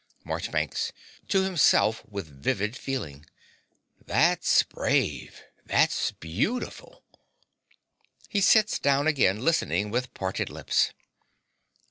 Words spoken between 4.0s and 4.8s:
That's